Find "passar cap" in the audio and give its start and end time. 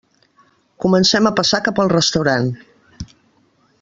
1.41-1.83